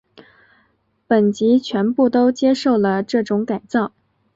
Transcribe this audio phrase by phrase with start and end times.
[1.05, 3.91] 本级全部都接受了这种改造。